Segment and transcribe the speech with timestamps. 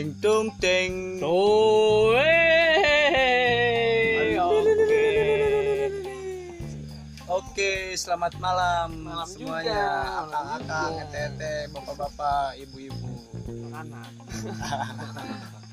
[0.00, 1.20] Teng tung teng.
[1.20, 3.20] Tuh, eh.
[7.28, 7.92] Oke.
[8.00, 10.24] Selamat malam, Malam semuanya.
[10.24, 13.12] Akang-akang, tete, bapak-bapak, ibu-ibu.
[13.76, 14.08] Anak.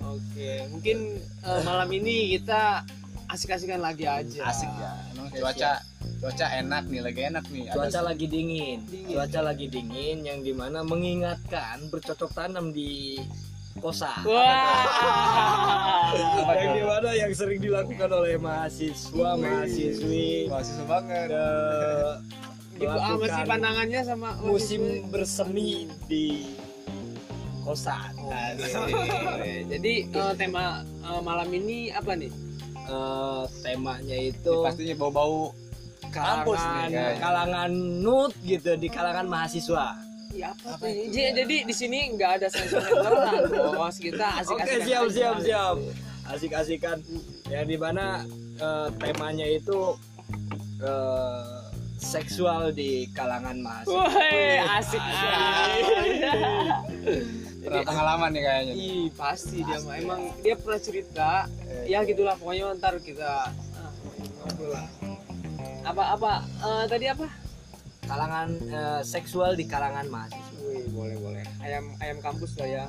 [0.04, 2.84] Oke, mungkin eh, malam ini kita
[3.32, 4.44] asik-asikan lagi aja.
[4.44, 4.92] Asik ya.
[5.16, 5.80] Emang cuaca
[6.20, 7.72] cuaca enak nih, lagi enak nih.
[7.72, 8.84] Ada- cuaca lagi dingin.
[8.92, 9.08] Dingin.
[9.16, 13.24] cuaca lagi dingin yang di mana mengingatkan bercocok tanam di
[13.78, 16.10] kosan Wah.
[16.58, 20.50] yang di mana yang sering dilakukan oleh mahasiswa mahasiswi?
[20.50, 21.28] Mahasiswa banget.
[21.32, 22.12] eh,
[22.78, 26.54] Gitu ah masih melakukan pandangannya sama musim bersemi di
[27.66, 28.14] kosan
[29.66, 32.30] Jadi eh, tema eh, malam ini apa nih?
[32.88, 35.52] Eh, temanya itu Pastinya bau-bau
[36.08, 40.92] kampus nih kalangan kalangan nut gitu di kalangan mahasiswa Iya apa, Apa tuh?
[40.92, 41.14] itu?
[41.16, 43.34] Jadi, jadi di sini nggak ada sensor-sensoran,
[43.76, 43.96] bos.
[43.96, 44.68] Kita asik-asik.
[44.68, 45.76] Oke siap siap siap
[46.28, 46.98] asik-asikan
[47.48, 48.28] yang di mana
[48.60, 49.96] eh, temanya itu
[50.84, 51.58] eh,
[51.98, 53.96] seksual di kalangan mahasiswa.
[53.96, 55.04] Woi, asik
[57.68, 58.74] Pernah pengalaman nih kayaknya.
[58.80, 59.96] Ih, pasti dia mah.
[60.00, 61.32] Emang dia pernah cerita.
[61.84, 63.92] Ya gitulah pokoknya ntar kita ah,
[64.44, 64.88] ngobrol lah.
[65.88, 67.47] Apa apa eh, tadi apa?
[68.08, 70.56] Kalangan eh, seksual di kalangan mahasiswa.
[70.64, 71.44] Wih, boleh boleh.
[71.60, 72.86] Ayam ayam kampus lah ya.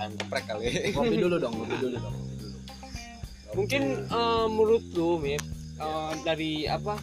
[0.00, 0.66] Ayam geprek kali.
[0.96, 2.14] Kopi dulu dong, kopi dulu dong.
[2.16, 2.58] kopi dulu.
[3.52, 5.44] Mungkin eh, menurut lu, Mip,
[5.76, 6.96] eh, dari apa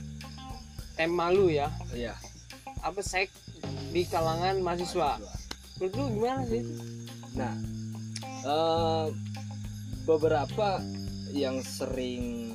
[0.97, 2.17] tema lu ya, Iya.
[2.81, 3.31] apa seks
[3.93, 5.21] di kalangan mahasiswa.
[5.77, 6.63] Menurut lu gimana sih?
[7.37, 7.53] Nah,
[8.43, 9.05] eh,
[10.03, 10.81] beberapa
[11.29, 12.49] yang sering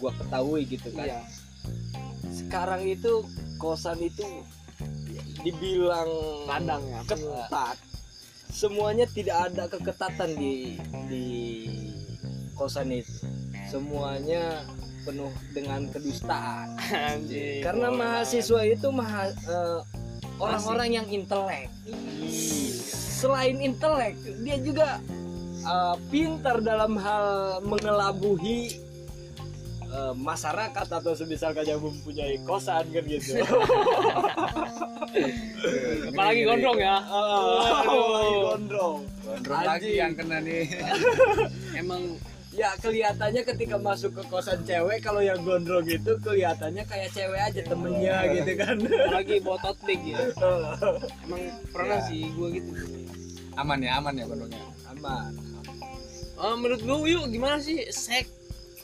[0.00, 1.12] gua ketahui gitu kan.
[1.12, 1.20] Iya.
[2.32, 3.20] Sekarang itu
[3.56, 4.24] kosan itu
[5.44, 6.10] dibilang
[6.48, 7.00] Kandang ya.
[7.08, 7.76] ketat.
[8.50, 11.26] Semuanya tidak ada keketatan di di
[12.56, 13.26] kosan itu.
[13.68, 14.64] Semuanya
[15.04, 16.78] penuh dengan kedustaan.
[16.90, 17.62] Anjing.
[17.62, 19.80] Karena mahasiswa itu maha, eh,
[20.40, 21.68] orang-orang yang intelek.
[23.16, 24.98] Selain intelek, dia juga
[25.66, 28.85] eh, pintar dalam hal mengelabuhi
[29.86, 33.38] eh, masyarakat atau semisal yang mempunyai kosan kan gitu.
[36.12, 36.96] apalagi gondrong ya.
[37.02, 38.98] Apalagi gondrong.
[39.24, 40.64] Gondrong lagi yang kena nih.
[41.80, 42.02] Emang
[42.56, 47.60] Ya kelihatannya ketika masuk ke kosan cewek kalau yang gondrong itu kelihatannya kayak cewek aja
[47.68, 48.80] temennya gitu kan.
[48.80, 50.18] apalagi bawa tote bag ya.
[51.28, 52.08] Emang pernah Ya.
[52.08, 52.72] sih gua gitu.
[53.60, 54.64] Aman ya, aman ya gondrongnya.
[54.88, 55.36] Aman.
[56.36, 58.32] Eh, menurut lu yuk gimana sih seks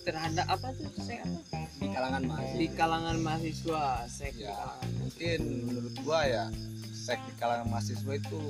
[0.02, 1.58] terhadap apa tuh seks apa?
[1.78, 2.58] Di kalangan mahasiswa.
[2.58, 6.44] di kalangan mahasiswa seks di Ya, kalangan mungkin menurut gua ya
[6.92, 8.42] seks di kalangan mahasiswa itu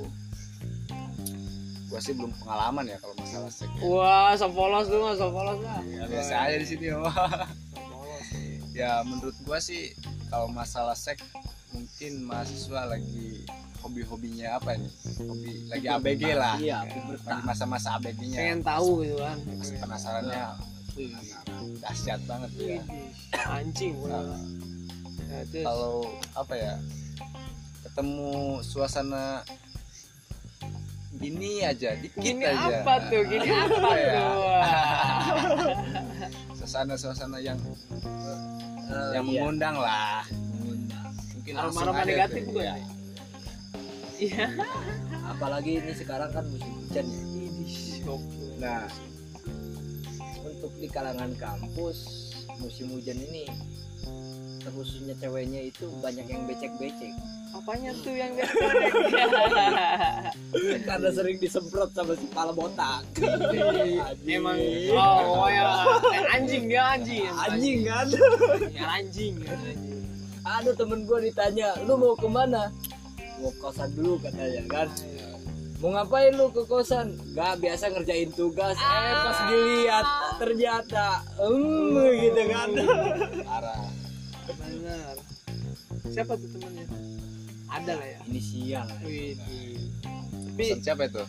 [1.87, 3.69] gua sih belum pengalaman ya kalau masalah seks.
[3.69, 3.81] ya.
[3.85, 5.81] Wah, so polos lu mah, so polos lah.
[5.85, 7.13] Ya, biasa aja di sini mah.
[8.79, 9.93] ya menurut gua sih
[10.27, 11.21] kalau masalah seks
[11.69, 13.45] mungkin mahasiswa lagi
[13.81, 14.89] hobi-hobinya apa nih?
[15.21, 16.55] Hobi lagi ABG lah.
[16.57, 18.37] Iya, Ya, lagi masa-masa ABG-nya.
[18.41, 19.37] Pengen tahu gitu kan.
[19.77, 20.43] Penasarannya
[21.79, 22.81] dahsyat banget ya.
[23.47, 23.95] Anjing.
[25.23, 25.95] Ya, terus Kalau
[26.33, 26.73] apa ya?
[27.83, 28.31] Ketemu
[28.61, 29.41] suasana
[31.13, 32.81] gini aja, dikit gini aja.
[32.81, 33.21] apa tuh?
[33.23, 34.13] Gini apa ya?
[34.13, 34.33] tuh?
[36.59, 37.59] Suasana-suasana yang
[38.83, 39.39] Eh, yang iya.
[39.41, 40.21] mengundang lah.
[40.29, 41.07] Mengundang.
[41.33, 42.75] Mungkin Aroma- langsung aroma ada negatif tuh, ya.
[42.75, 42.75] ya?
[44.19, 44.45] Iya.
[45.25, 47.23] Apalagi ini sekarang kan musim hujan ya.
[48.59, 48.81] Nah,
[50.63, 52.31] untuk di kalangan kampus
[52.63, 53.51] musim hujan ini
[54.71, 57.11] khususnya ceweknya itu banyak yang becek-becek
[57.53, 58.49] Apanya tuh yang dia
[60.89, 63.05] karena sering disemprot sama si pala botak.
[64.25, 64.57] Emang
[64.89, 65.85] oh, oh ya
[66.17, 67.29] Eh, anjing dia anjing.
[67.29, 68.09] anjing kan?
[68.73, 69.37] Ya, anjing.
[69.45, 70.01] anjing.
[70.41, 72.73] Ada temen gua ditanya, lu mau ke mana?
[73.37, 74.89] Mau kosan dulu katanya kan.
[75.83, 77.11] Mau ngapain lu ke kosan?
[77.35, 78.79] Gak biasa ngerjain tugas.
[78.79, 80.07] Eh pas dilihat
[80.39, 81.07] ternyata,
[81.43, 81.91] em
[82.23, 82.69] gitu kan.
[83.43, 83.91] Parah.
[84.47, 85.19] Benar.
[86.07, 86.87] Siapa tuh temennya?
[87.67, 88.19] Ada lah ya.
[88.31, 89.35] Inisial Wih,
[90.55, 91.23] tapi siapa itu?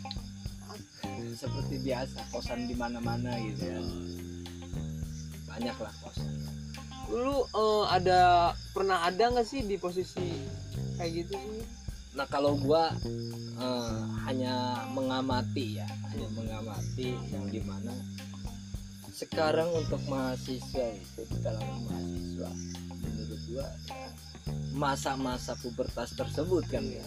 [1.34, 3.82] seperti biasa kosan di mana-mana gitu ya.
[5.50, 6.30] Banyak lah kosan.
[7.10, 10.46] lu eh, ada pernah ada nggak sih di posisi
[10.94, 11.83] kayak gitu sih?
[12.14, 12.94] Nah kalau gua
[13.58, 14.00] eh,
[14.30, 17.90] hanya mengamati ya, hanya mengamati yang di mana
[19.14, 22.50] sekarang untuk mahasiswa itu kalangan mahasiswa
[22.98, 23.66] menurut ya,
[24.74, 27.06] masa-masa pubertas tersebut kan ya.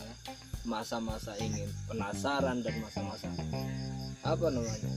[0.68, 3.32] Masa-masa ingin penasaran dan masa-masa
[4.28, 4.92] apa namanya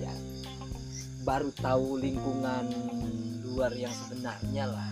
[0.00, 0.14] ya
[1.20, 2.64] baru tahu lingkungan
[3.44, 4.88] luar yang sebenarnya lah.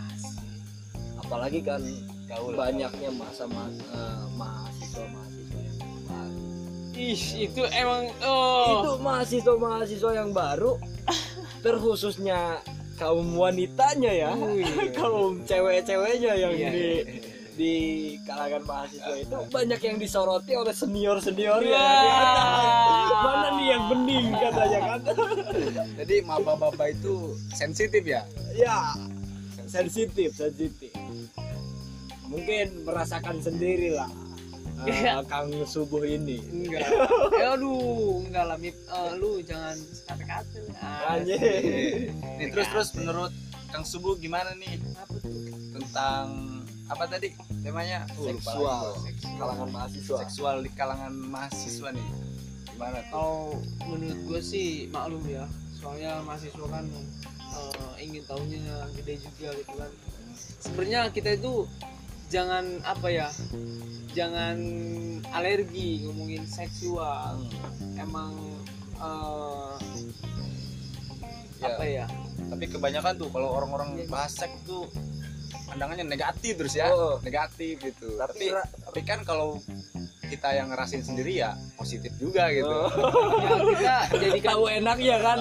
[1.25, 1.81] Apalagi kan
[2.29, 2.53] Gaul.
[2.55, 4.05] banyaknya masa mahasiswa
[4.37, 5.13] mahasiswa yang
[6.05, 6.37] baru
[6.93, 8.69] Ih, itu emang oh.
[8.69, 10.73] itu mahasiswa mahasiswa yang baru
[11.65, 12.61] terkhususnya
[13.01, 14.67] kaum wanitanya ya Wih.
[14.99, 16.69] kaum cewek-ceweknya yang Iya.
[16.71, 16.87] di
[17.59, 17.75] di
[18.23, 23.09] kalangan mahasiswa itu banyak yang disoroti oleh senior senior ya Wah.
[23.25, 25.01] mana nih yang bening katanya kan
[25.97, 28.23] Jadi maba-maba itu sensitif ya.
[28.55, 28.93] ya
[29.65, 30.93] sensitif sensitif
[32.29, 34.09] mungkin merasakan sendiri lah
[34.87, 35.27] eh, Iya.
[35.27, 36.87] kang subuh ini enggak.
[37.35, 38.79] Eh, aduh, enggak lah Mip.
[38.79, 39.75] Eh, lu jangan
[40.07, 40.59] kata-kata.
[40.79, 41.35] Ah, Anjir.
[42.15, 43.35] Nih terus terus menurut
[43.69, 45.51] Kang Subuh gimana nih apa tuh?
[45.75, 46.25] tentang
[46.87, 48.07] apa tadi temanya?
[48.17, 48.87] Oh, lupa seksual
[49.37, 52.09] kalangan mahasiswa Seksual di kalangan mahasiswa nih.
[52.71, 53.11] Gimana tuh?
[53.11, 53.37] Kalau
[53.91, 55.45] menurut gue sih maklum ya.
[55.75, 56.87] Soalnya mahasiswa kan
[57.51, 58.63] eh, ingin tahunya
[58.95, 59.91] gede juga gitu kan.
[60.63, 61.67] Sebenarnya kita itu
[62.29, 63.29] jangan apa ya?
[64.13, 64.57] Jangan
[65.33, 67.45] alergi ngomongin seksual.
[67.97, 68.33] Emang
[69.01, 69.77] eh,
[71.59, 72.07] Ya, apa ya?
[72.49, 74.87] tapi kebanyakan tuh kalau orang-orang bahas seks tuh
[75.67, 76.89] pandangannya negatif terus ya.
[76.95, 77.19] Oh.
[77.21, 78.15] Negatif gitu.
[78.15, 79.59] Tapi Tapi kan kalau
[80.29, 82.69] kita yang ngerasain sendiri ya positif juga gitu.
[82.69, 82.89] Oh.
[83.85, 85.39] Ya kita jadikan tahu enak ya kan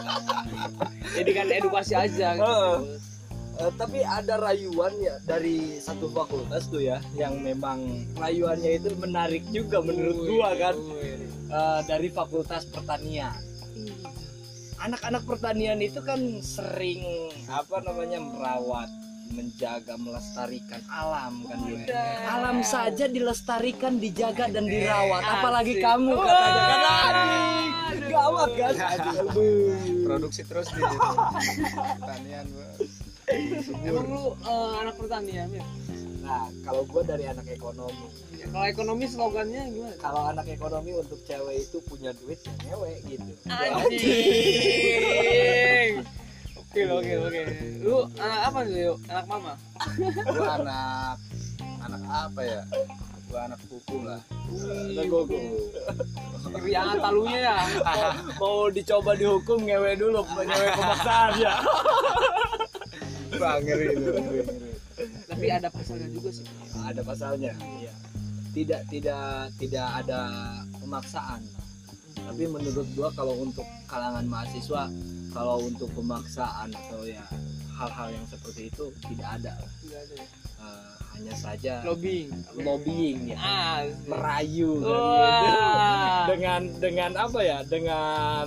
[1.18, 2.46] jadikan edukasi aja gitu.
[2.46, 2.78] Heeh.
[3.60, 9.44] Eh, tapi ada rayuan ya dari satu fakultas tuh ya yang memang rayuannya itu menarik
[9.52, 10.76] juga menurut gua kan.
[11.50, 13.36] Eh, dari fakultas pertanian
[14.80, 17.04] anak-anak pertanian itu kan sering
[17.52, 18.88] apa namanya merawat
[19.30, 21.86] menjaga melestarikan alam kan gitu.
[21.86, 22.10] Udah.
[22.26, 25.84] alam saja dilestarikan dijaga dan dirawat apalagi Asik.
[25.86, 27.14] kamu katanya kan
[28.10, 28.74] gawat kan.
[30.02, 30.82] Produksi terus di
[31.94, 32.46] pertanian.
[32.50, 32.99] Bu.
[33.80, 35.64] Emang lu eh, anak pertanian ya?
[36.20, 38.06] nah kalau gua dari anak ekonomi
[38.36, 39.96] Ya, Kalau ekonomi slogannya gimana?
[39.96, 43.32] kalau anak ekonomi untuk cewek itu punya duit ya ngewe gitu
[44.60, 45.92] Anjing.
[46.56, 47.42] Oke oke oke.
[47.82, 48.96] Lu anak apa tuh yuk?
[49.08, 49.52] Anak mama?
[50.24, 51.16] Gua anak
[51.82, 52.60] anak apa ya?
[53.28, 54.20] Gua anak hukum lah.
[54.88, 55.36] Ada gogo.
[56.50, 57.56] Keriangan talunya ya.
[58.40, 61.54] mau dicoba dihukum ngewe dulu ngewe pemaksaan ya
[63.40, 64.00] Wah, ngeri itu.
[64.04, 64.68] ngeri, ngeri.
[65.26, 66.44] Tapi ada pasalnya juga sih.
[66.76, 67.92] ada pasalnya iya.
[68.52, 69.24] tidak tidak
[69.56, 70.20] tidak ada
[70.76, 71.40] pemaksaan
[72.20, 74.92] tapi menurut gua kalau untuk kalangan mahasiswa
[75.30, 77.24] kalau untuk pemaksaan atau ya
[77.72, 80.14] hal-hal yang seperti itu tidak ada Tidak ada.
[80.14, 80.26] ya.
[80.60, 82.28] Eh, hanya saja Lobbying.
[82.60, 83.80] lobbying ya Ah.
[84.04, 85.00] merayu kan
[85.40, 85.60] gitu.
[86.28, 88.46] dengan dengan apa ya dengan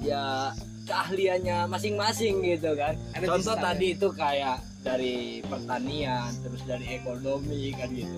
[0.00, 0.54] ya
[0.92, 7.88] keahliannya masing-masing gitu kan Ada contoh tadi itu kayak dari pertanian terus dari ekonomi kan
[7.88, 8.12] gitu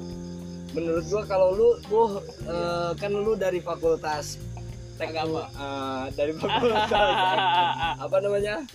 [0.74, 4.42] menurut gua kalau lu bu eh, kan lu dari fakultas
[4.94, 5.46] teknik Agama.
[5.48, 6.90] eh, dari fakultas
[8.04, 8.66] apa namanya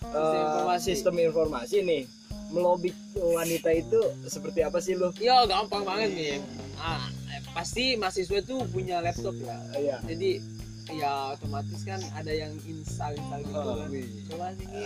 [0.00, 0.86] Sistem informasi.
[0.86, 2.02] sistem informasi nih
[2.50, 6.34] melobi wanita itu seperti apa sih lu Ya gampang banget nih.
[6.74, 7.06] Ah,
[7.52, 9.54] pasti mahasiswa itu punya laptop ya.
[9.72, 9.96] Iya.
[10.02, 10.42] Jadi
[10.92, 13.88] ya otomatis kan ada yang install install gitu Oh, kan.
[13.88, 14.06] wih.
[14.26, 14.80] Coba sini.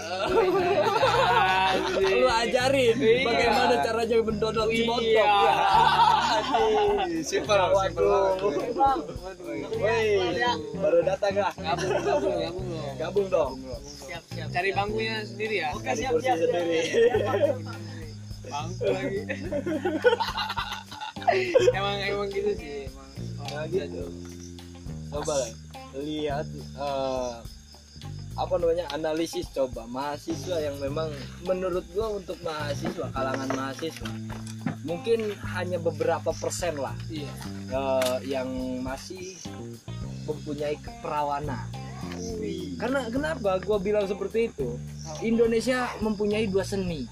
[2.15, 3.23] lu ajarin Iya.
[3.23, 4.77] bagaimana caranya mendodol Iya.
[4.77, 5.29] cibotol
[7.05, 8.07] Ih, Simpel, simpel
[10.75, 12.93] baru datang lah Gabung gabung gabung loh.
[12.97, 13.53] gabung dong
[14.05, 14.49] Siap siap.
[14.51, 15.69] Cari bangkunya sendiri ya.
[15.75, 16.81] Cari kursi sendiri
[18.45, 19.21] Bangku lagi.
[21.75, 23.11] emang emang gitu sih emang.
[23.51, 24.03] Nah, gitu.
[25.09, 25.51] coba lah
[25.95, 26.47] lihat
[26.79, 27.35] eh,
[28.35, 31.07] apa namanya analisis coba mahasiswa yang memang
[31.47, 34.11] menurut gua untuk mahasiswa kalangan mahasiswa
[34.83, 37.31] mungkin hanya beberapa persen lah Iya.
[37.71, 38.51] eh, yang
[38.83, 39.39] masih
[40.27, 41.71] mempunyai keperawanan
[42.83, 44.77] karena kenapa gua bilang seperti itu
[45.23, 47.07] Indonesia mempunyai dua seni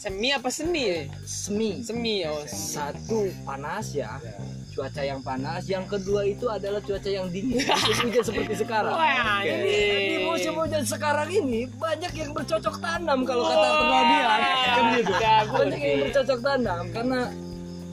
[0.00, 0.88] Semi apa seni?
[0.88, 1.00] ya?
[1.28, 2.40] semi Semi oh.
[2.48, 4.16] satu panas ya
[4.80, 8.96] cuaca yang panas yang kedua itu adalah cuaca yang dingin musim hujan seperti sekarang.
[8.96, 10.24] Wah, di ini.
[10.24, 15.12] musim hujan sekarang ini banyak yang bercocok tanam kalau kata penelitian kan gitu.
[15.20, 17.20] Jago banyak yang bercocok tanam karena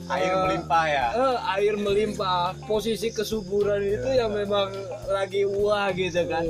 [0.08, 1.06] Air eh, melimpah ya.
[1.12, 2.56] eh, air melimpah.
[2.64, 4.72] Posisi kesuburan itu yang memang
[5.12, 6.48] lagi wah gitu kan.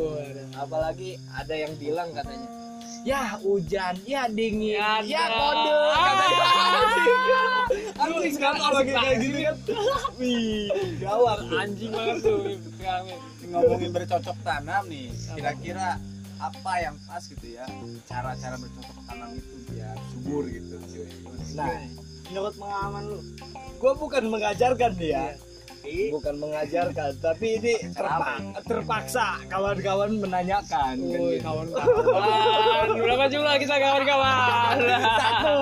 [0.54, 2.57] Apalagi ada yang bilang katanya
[3.04, 5.72] ya hujan ya dingin Ya, ya, kode.
[5.94, 6.46] Katanya
[8.02, 9.56] anjing sekarang kalau lagi kayak gini kan
[10.16, 12.38] wih gawat anjing banget tuh
[13.48, 15.88] ngomongin bercocok tanam nih kira-kira
[16.38, 17.66] apa yang pas gitu ya?
[18.06, 20.76] Cara-cara bercocok tanam itu biar subur gitu
[21.56, 21.74] nah
[22.28, 23.18] menurut pengalaman lu
[23.80, 25.34] gua bukan mengajarkan dia
[26.10, 29.40] bukan mengajarkan tapi ini terpa- terpaksa.
[29.46, 30.94] Kawan-kawan menanyakan.
[30.96, 31.44] Kan Woi, gitu.
[31.44, 32.86] kawan-kawan.
[33.02, 34.76] Berapa jumlah kita kawan-kawan?
[35.18, 35.56] Satu.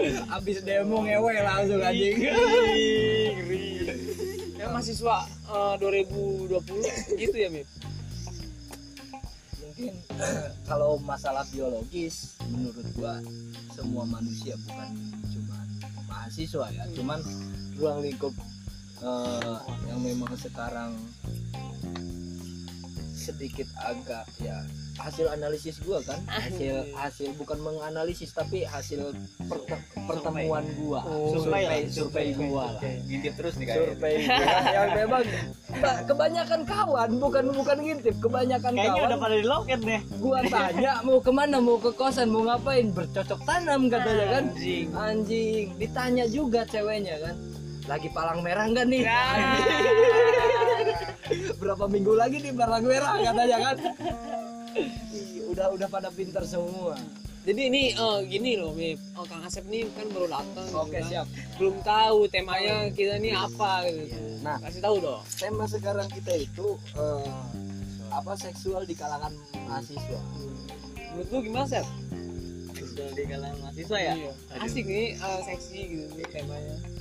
[0.38, 2.16] abis demo ngewe langsung anjing.
[4.54, 5.16] Ya mahasiswa
[5.48, 6.52] eh, 2020
[7.16, 7.68] gitu ya Mip?
[9.60, 9.94] Mungkin
[10.68, 13.18] kalau masalah biologis menurut gua
[13.72, 14.90] semua manusia bukan
[15.32, 15.58] cuma
[16.06, 16.84] mahasiswa ya.
[16.92, 17.20] Cuman
[17.80, 18.34] ruang lingkup
[19.00, 20.92] eh, yang memang sekarang
[23.12, 24.64] sedikit agak ya
[24.96, 26.16] hasil analisis gua kan?
[26.26, 29.12] Hasil hasil bukan menganalisis tapi hasil
[29.44, 31.00] perte- pertemuan gua.
[31.02, 31.80] Oh, survei survei.
[31.88, 32.80] survei gua lah.
[32.80, 33.88] Ngintip terus nih kayaknya.
[33.92, 35.24] Survei gua yang memang
[35.78, 39.08] ba- kebanyakan kawan bukan bukan ngintip kebanyakan Kayaknya kawan.
[39.08, 40.00] udah pada di loket deh.
[40.16, 42.88] gua tanya mau ke mana mau ke kosan mau ngapain?
[42.90, 44.44] Bercocok tanam katanya kan?
[44.50, 44.86] Anjing.
[44.92, 45.64] anjing.
[45.76, 47.36] Ditanya juga ceweknya kan
[47.90, 49.02] lagi palang merah enggak nih?
[51.60, 53.76] Berapa minggu lagi nih palang merah katanya kan?
[55.50, 56.94] Udah udah pada pinter semua.
[57.40, 60.94] Jadi ini eh, gini loh Mip oh, Kang Asep nih kan baru datang gitu oke
[60.94, 61.02] kan.
[61.10, 61.26] siap.
[61.58, 64.38] Belum tahu temanya kita ini apa gitu.
[64.46, 65.22] Nah kasih tahu dong.
[65.34, 67.26] tema sekarang kita itu eh,
[68.14, 69.34] apa seksual di kalangan
[69.66, 70.20] mahasiswa.
[71.10, 71.86] Menurut lu gimana Sep?
[72.76, 74.14] Sudah di kalangan mahasiswa ya.
[74.14, 74.32] Iya.
[74.62, 76.99] asik nih eh, seksi gitu nih temanya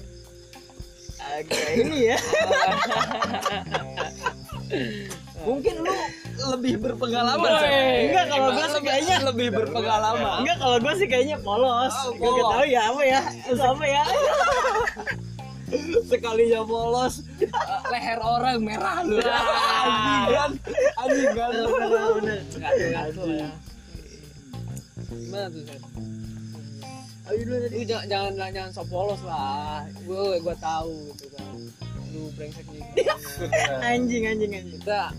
[1.19, 2.17] Agak ini ya.
[5.39, 5.93] mungkin lu
[6.55, 7.49] lebih berpengalaman.
[8.05, 11.95] Enggak kalau gua sih kayaknya lebih berpengalaman Enggak kalau gue sih kayaknya polos.
[12.05, 12.51] Oh, Gue polos.
[12.53, 13.21] tahu ya apa ya.
[13.49, 14.03] Apa ya?
[16.09, 17.45] sekalinya polos eh,
[17.93, 20.57] leher orang merah lu anjing
[20.97, 22.41] anjing kan Bener-bener.
[22.57, 23.49] nggak ngaco ya
[25.13, 25.61] gimana tuh?
[27.29, 31.53] Ayo dulu lu jangan jangan jangan sok polos lah gue gue tahu gitu kan
[32.09, 32.81] lu brengsek nih
[33.85, 34.81] Anjing anjing anjing.
[34.81, 35.13] kita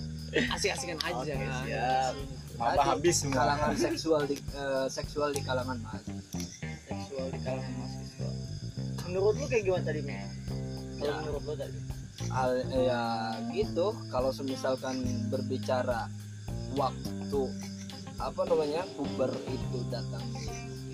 [0.50, 1.62] asik-asikan aja Oke, kan.
[1.64, 2.14] siap.
[2.54, 6.18] Maba habis semua kalangan seksual di eh, seksual di kalangan mahasiswa
[6.84, 8.28] Seksual di kalangan mahasiswa.
[9.06, 10.28] Menurut lu kayak gimana tadi, Mel?
[10.92, 11.14] Kalau Ya.
[11.16, 11.78] menurut lu tadi?
[12.28, 13.02] Al- ya
[13.50, 16.06] gitu kalau misalkan berbicara
[16.74, 17.42] waktu
[18.18, 20.20] apa namanya puber itu datang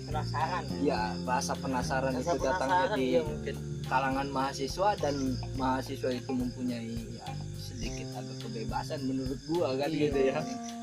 [0.07, 0.63] Penasaran.
[0.79, 3.55] ya bahasa penasaran Rasa itu datang penasaran di ya mungkin.
[3.85, 5.15] kalangan mahasiswa dan
[5.53, 9.99] mahasiswa itu mempunyai ya sedikit agak kebebasan menurut gua kan Iya.
[10.07, 10.39] gitu ya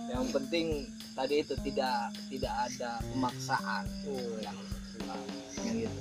[0.06, 0.66] yang penting
[1.10, 1.96] tadi itu tidak
[2.28, 4.56] tidak ada pemaksaan oh, yang
[5.64, 6.00] gitu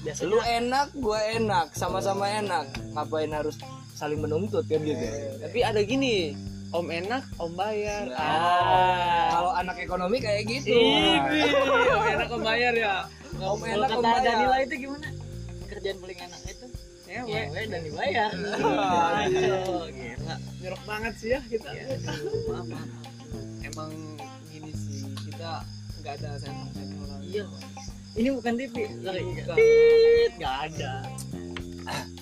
[0.00, 3.58] Biasanya lu enak gua enak sama-sama enak ngapain harus
[3.92, 5.04] saling menuntut kan gitu
[5.42, 6.32] tapi ada gini
[6.70, 8.20] om enak om bayar Nah.
[8.20, 11.18] ah kalau anak ekonomi kayak gitu ini
[11.90, 12.94] om enak om bayar ya
[13.42, 15.08] om kalau enak om kata Danila bayar itu gimana?
[15.66, 16.66] Kerjaan paling enak itu
[17.10, 18.30] ya ngewe dan dibayar.
[19.26, 19.54] Iya.
[19.66, 20.34] Oh, gila.
[20.62, 21.70] nyerok banget sih ya kita
[22.46, 22.88] Maaf, maaf.
[23.66, 23.90] emang
[24.46, 25.66] gini sih kita
[25.98, 27.44] nggak ada sensor sensoran Iya.
[28.10, 28.74] Ini bukan TV.
[29.54, 30.92] Tit, nggak ada.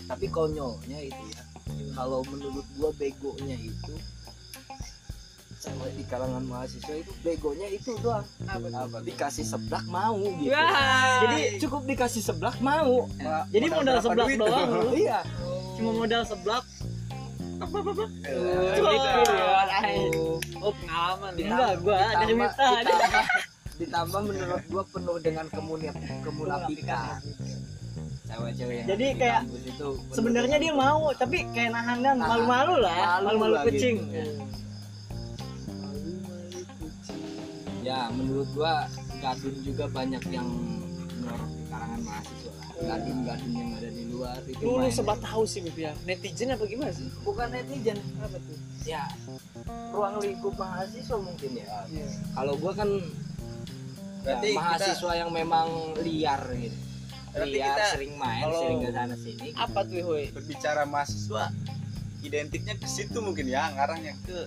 [0.08, 1.44] tapi konyolnya itu ya
[1.92, 3.92] kalau menurut gua begonya itu
[5.92, 11.82] di kalangan mahasiswa itu begonya itu doang apa dikasih seblak mau gitu Wah, jadi cukup
[11.86, 13.08] dikasih seblak mau
[13.48, 14.88] Jadi modal seblak doang lu.
[15.02, 15.20] iya
[15.78, 16.64] Cuma modal seblak.
[17.58, 18.04] Apa apa apa?
[18.26, 20.02] Ya.
[20.58, 21.46] Oh, pengalaman ya.
[21.54, 23.26] Enggak, gua dari ditambah, Miftah.
[23.78, 25.94] ditambah, menurut gua penuh dengan kemunif
[26.26, 27.22] kemunafikan
[28.28, 29.42] cewek-cewek yang Jadi di kayak
[30.12, 33.96] Sebenarnya dia mau, tapi kayak nahan dan malu-malu lah, Malu malu-malu kucing.
[34.12, 34.32] gitu.
[37.88, 38.84] Ya menurut gua
[39.18, 42.66] gadun juga banyak yang menyorot di kalangan mahasiswa lah.
[42.78, 45.92] gadun-gadun yang ada di luar itu Lu, sebat tahu sih Bib ya.
[46.04, 47.08] Netizen apa gimana sih?
[47.24, 48.58] bukan netizen Apa tuh?
[48.84, 49.04] ya
[49.90, 52.08] ruang lingkup mahasiswa mungkin ya Iya.
[52.34, 52.88] kalau gua kan
[54.18, 55.68] Berarti ya, kita- mahasiswa yang memang
[55.98, 56.78] liar gitu
[57.30, 60.24] Berarti liar kita sering main kalau- sering ke sana sini Apa tuh, Hoi?
[60.30, 61.44] berbicara mahasiswa
[62.20, 64.38] identiknya ke situ mungkin ya ngarangnya ke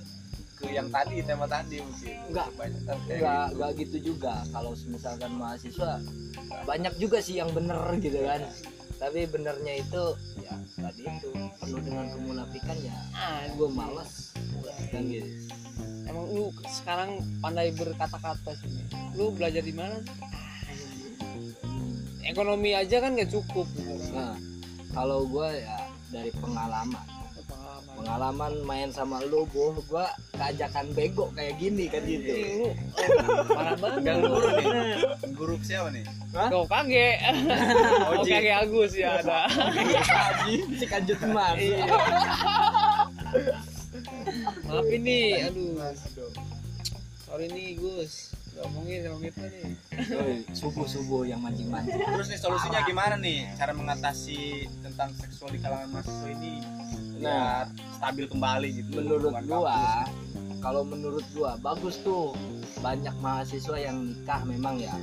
[0.62, 2.48] ke yang tadi tema tadi mungkin Enggak.
[2.56, 3.54] banyak Enggak, gitu.
[3.58, 4.34] enggak gitu juga.
[4.54, 5.92] Kalau misalkan mahasiswa
[6.64, 8.42] banyak juga sih yang bener gitu kan.
[9.02, 10.04] Tapi benernya itu
[10.46, 12.98] ya tadi itu penuh dengan kemunafikan ya.
[13.18, 14.30] Ah, Gue males
[14.94, 15.26] kan gitu.
[16.06, 18.86] emang lu sekarang pandai berkata-kata sih.
[19.18, 19.98] Lu belajar di mana?
[20.00, 20.32] sih?
[22.22, 24.36] ekonomi aja kan nggak cukup gitu nah
[24.96, 25.78] kalau gue ya
[26.12, 27.06] dari pengalaman
[28.02, 32.34] pengalaman main sama lu boh gue keajakan bego kayak gini kan gitu.
[32.34, 34.02] Lu oh, parah banget.
[34.02, 34.30] Pegang lu.
[34.34, 34.66] guru nih.
[35.38, 36.04] Guru siapa nih?
[36.34, 37.10] Tuh kage.
[38.10, 39.46] Oh kage Agus ya ada.
[40.50, 41.62] Si kanjut mas.
[41.62, 41.86] Iya.
[44.68, 45.94] maaf ini aduh
[47.22, 48.34] sorry nih Gus.
[48.52, 49.64] Gak ngomongin sama kita nih.
[50.52, 55.60] Subuh subuh yang mancing mancing terus nih solusinya gimana nih cara mengatasi tentang seksual di
[55.62, 56.60] kalangan mahasiswa ini
[57.22, 57.70] Nah.
[57.98, 58.90] stabil kembali gitu.
[58.98, 60.06] Menurut gua
[60.62, 62.34] kalau menurut gua bagus tuh
[62.82, 64.94] banyak mahasiswa yang nikah memang ya.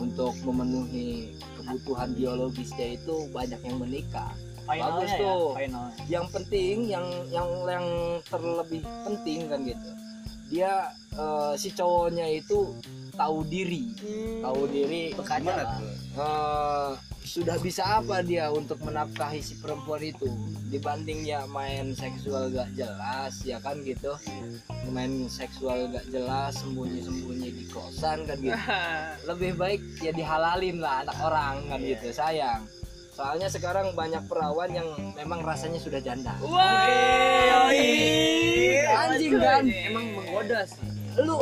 [0.00, 4.32] Untuk memenuhi kebutuhan biologisnya itu banyak yang menikah.
[4.64, 5.46] Finalnya Bagus ya, tuh.
[5.58, 6.02] finalnya.
[6.06, 7.86] yang penting yang yang yang
[8.30, 9.88] terlebih penting kan gitu.
[10.50, 10.72] Dia
[11.14, 12.74] eh, si cowoknya itu
[13.18, 13.92] tahu diri.
[14.40, 15.78] Tahu diri gimana?
[15.78, 20.26] tuh sudah bisa apa dia untuk menafkahi si perempuan itu?
[20.66, 24.18] Dibanding ya main seksual gak jelas ya kan gitu.
[24.90, 28.58] Main seksual gak jelas sembunyi-sembunyi di kosan kan gitu.
[29.30, 32.66] Lebih baik ya dihalalin lah anak orang kan gitu sayang.
[33.14, 36.34] Soalnya sekarang banyak perawan yang memang rasanya sudah janda.
[36.42, 37.70] Wah,
[39.06, 39.62] anjing kan?
[39.70, 40.89] Emang menggoda sih.
[41.16, 41.34] Lu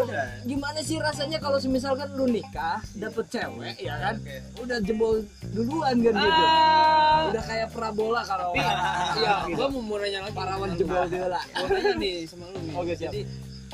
[0.42, 4.16] gimana sih rasanya kalau misalkan lu nikah dapet cewek ya kan
[4.56, 9.54] udah jebol duluan kan gitu Ah, udah kayak parabola kalau tapi orang- ya, gitu.
[9.54, 10.34] gua mau mau nanya lagi.
[10.34, 12.74] parawan jebol dulu Gua nanya nih sama lu nih.
[12.74, 13.10] Oke, siap.
[13.10, 13.20] Jadi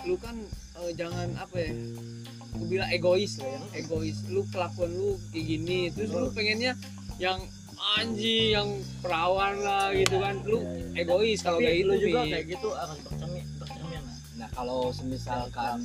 [0.03, 0.37] lu kan
[0.77, 1.71] eh, jangan apa ya?
[2.55, 4.17] Gue bilang egois lah ya, egois.
[4.27, 6.73] Lu kelakuan lu kayak gini, terus lu pengennya
[7.17, 7.39] yang
[7.95, 10.35] anjing, yang perawan lah gitu kan.
[10.43, 10.59] Lu
[10.95, 11.87] egois kalau Tapi kayak gitu.
[11.87, 12.31] lu juga Mi.
[12.31, 13.29] kayak gitu nah
[14.55, 15.83] kalau semisalkan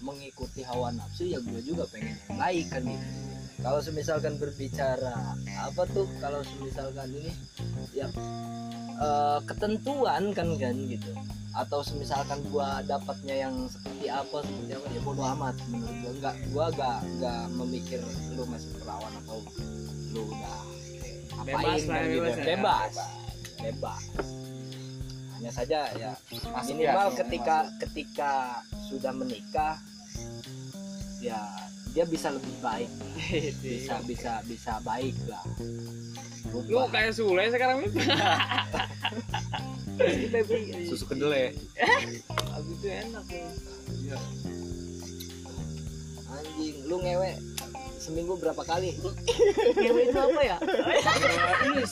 [0.00, 3.06] mengikuti hawa nafsu ya gue juga pengen yang baik kan gitu.
[3.56, 5.32] Kalau semisalkan berbicara
[5.64, 7.32] apa tuh kalau semisalkan ini?
[7.96, 8.08] Ya
[9.00, 11.12] eh, ketentuan kan kan gitu.
[11.56, 16.12] Atau semisalkan gua dapatnya yang seperti apa seperti apa ya bodo amat menurut gua.
[16.20, 18.00] Nggak gua nggak nggak memikir
[18.36, 19.40] lu masih perawan atau
[20.12, 20.58] lu udah
[21.40, 22.20] apain Bebas lah, kan gitu.
[22.20, 22.44] bebas ya.
[22.44, 22.92] bebas
[23.60, 24.02] bebas
[25.36, 26.12] hanya saja ya
[26.64, 28.32] minimal ya, ketika ketika
[28.88, 29.76] sudah menikah
[31.20, 31.40] ya
[31.92, 32.90] dia bisa lebih baik
[33.60, 35.44] bisa bisa bisa baik lah
[36.70, 37.88] Lu kayak Sule sekarang Mi.
[40.88, 41.52] susu kedelai
[42.56, 43.44] Abis itu enak tuh.
[46.32, 47.32] anjing lu ngewe
[47.96, 48.92] seminggu berapa kali
[49.74, 50.56] Ngewe itu apa ya?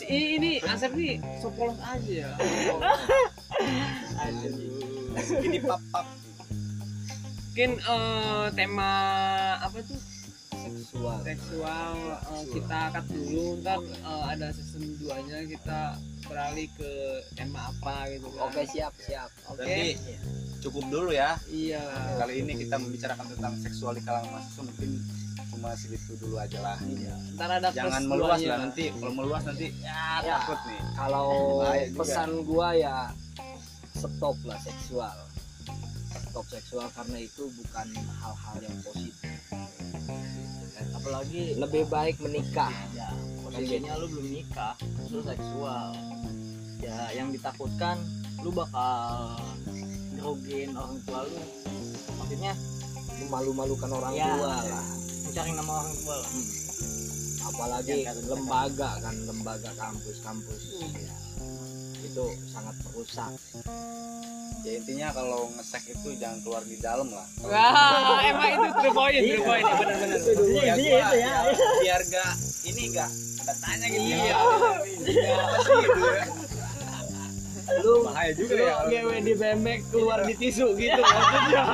[0.07, 2.37] ini ini, Asep nih so polos aja.
[5.41, 6.07] Ini pap pap
[7.55, 8.91] Mungkin eh, tema
[9.63, 10.01] apa tuh?
[10.59, 11.23] seksual.
[11.23, 11.93] Seksual
[12.35, 13.63] eh, kita cut dulu.
[13.63, 15.81] Ntar eh, ada season 2 nya kita
[16.27, 16.91] beralih ke
[17.33, 18.51] tema apa gitu kan.
[18.51, 19.31] Oke siap siap.
[19.47, 19.63] Oke.
[19.63, 19.91] Berarti
[20.61, 21.39] cukup dulu ya.
[21.47, 21.85] Iya.
[22.19, 24.91] Kali ini kita membicarakan tentang seksual di kalangan mahasiswa mungkin
[25.55, 26.77] cuma segitu dulu aja lah.
[27.39, 28.91] Ntar ada jangan meluas lah nanti.
[28.91, 30.43] Kalau meluas nanti ya, Ya.
[30.43, 30.81] takut nih.
[30.99, 31.27] Kalau
[31.63, 31.99] Bahaya juga.
[32.03, 32.99] pesan gua ya
[33.95, 35.17] stop lah seksual
[36.25, 39.31] stop seksual karena itu bukan hal-hal yang positif
[40.95, 43.13] Apalagi lebih baik menikah ya
[43.45, 44.75] posisinya lu belum nikah,
[45.07, 45.93] lu seksual.
[46.81, 48.01] Ya yang ditakutkan
[48.41, 49.39] lu bakal
[50.11, 51.39] ngerugiin orang tua lu.
[52.19, 52.53] Maksudnya
[53.29, 54.27] malu-malukan orang Ya.
[54.33, 54.87] tua lah
[55.23, 56.31] mencari nama orang tua lah.
[57.45, 60.61] apalagi Yang kata- lembaga kan lembaga kampus-kampus
[60.97, 61.15] ya,
[62.05, 63.31] itu sangat merusak
[64.61, 69.15] ya intinya kalau ngesek itu jangan keluar di dalam lah Wah, emang itu true point,
[69.19, 70.19] true point, ya benar-benar.
[70.21, 71.35] Intinya Ya, gua- itu ya.
[71.81, 72.33] biar gak
[72.65, 74.17] ini gak ada tanya gitu Iya.
[74.23, 76.25] ya apa sih gitu ya
[77.77, 81.65] lu bahaya juga lu ya ngewe di bemek keluar di tisu gitu maksudnya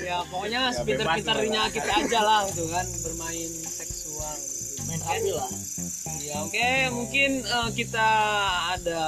[0.00, 1.74] Ya pokoknya Ya, sepinter-pinternya bebas lah.
[1.76, 4.34] kita aja lah gitu kan bermain seksual.
[4.86, 5.50] Main api lah.
[6.28, 8.08] Ya oke, mungkin eh, kita
[8.76, 9.04] ada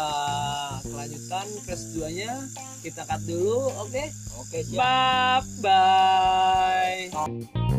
[0.80, 2.33] kelanjutan plus 2 nya
[2.80, 4.04] kita cut dulu, oke?
[4.40, 7.69] oke siap Bye bye.